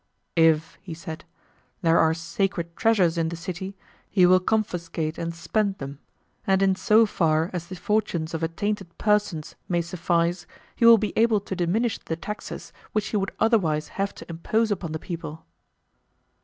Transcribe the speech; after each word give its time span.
If, 0.35 0.79
he 0.81 0.95
said, 0.95 1.25
there 1.83 1.99
are 1.99 2.15
sacred 2.15 2.75
treasures 2.75 3.19
in 3.19 3.29
the 3.29 3.35
city, 3.35 3.77
he 4.09 4.25
will 4.25 4.39
confiscate 4.39 5.19
and 5.19 5.35
spend 5.35 5.77
them; 5.77 5.99
and 6.47 6.63
in 6.63 6.73
so 6.73 7.05
far 7.05 7.51
as 7.53 7.67
the 7.67 7.75
fortunes 7.75 8.33
of 8.33 8.41
attainted 8.41 8.97
persons 8.97 9.53
may 9.69 9.83
suffice, 9.83 10.47
he 10.75 10.87
will 10.87 10.97
be 10.97 11.13
able 11.15 11.39
to 11.41 11.55
diminish 11.55 11.99
the 11.99 12.15
taxes 12.15 12.73
which 12.93 13.09
he 13.09 13.17
would 13.17 13.31
otherwise 13.39 13.89
have 13.89 14.15
to 14.15 14.25
impose 14.27 14.71
upon 14.71 14.91
the 14.91 14.97
people. 14.97 15.45